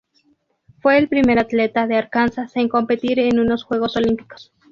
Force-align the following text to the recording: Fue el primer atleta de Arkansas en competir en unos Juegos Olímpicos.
Fue 0.81 0.97
el 0.97 1.07
primer 1.09 1.37
atleta 1.37 1.85
de 1.85 1.95
Arkansas 1.95 2.49
en 2.57 2.69
competir 2.69 3.19
en 3.19 3.39
unos 3.39 3.63
Juegos 3.63 3.95
Olímpicos. 3.97 4.51